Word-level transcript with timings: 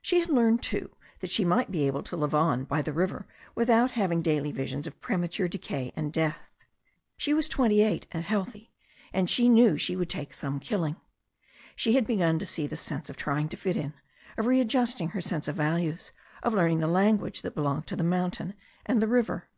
She 0.00 0.20
had 0.20 0.30
learned, 0.30 0.62
too, 0.62 0.96
that 1.20 1.30
she 1.30 1.44
might 1.44 1.70
be 1.70 1.86
able 1.86 2.02
to 2.04 2.16
live 2.16 2.34
on 2.34 2.64
by 2.64 2.80
the 2.80 2.94
river 2.94 3.26
without 3.54 3.90
having 3.90 4.22
daily 4.22 4.50
visions 4.50 4.86
of 4.86 4.98
premature 5.02 5.48
decay 5.48 5.92
and 5.94 6.10
death. 6.14 6.38
She 7.18 7.34
was 7.34 7.46
twenty 7.46 7.82
eight, 7.82 8.06
and 8.10 8.24
healthy, 8.24 8.72
and 9.12 9.28
she 9.28 9.50
knew 9.50 9.76
she 9.76 9.94
would 9.94 10.08
take 10.08 10.32
some 10.32 10.60
killing. 10.60 10.96
She 11.74 11.92
had 11.92 12.06
begun 12.06 12.38
to 12.38 12.46
see 12.46 12.66
the 12.66 12.74
sense 12.74 13.10
of 13.10 13.18
trying 13.18 13.50
to 13.50 13.56
fit 13.58 13.76
in, 13.76 13.92
of 14.38 14.46
readjusting 14.46 15.08
her 15.10 15.20
sense 15.20 15.46
of 15.46 15.56
values, 15.56 16.10
of 16.42 16.54
learning 16.54 16.80
the 16.80 16.86
language 16.86 17.42
that 17.42 17.54
belonged 17.54 17.86
to 17.88 17.96
the 17.96 18.02
mountain 18.02 18.54
and 18.86 19.02
the 19.02 19.06
river. 19.08 19.50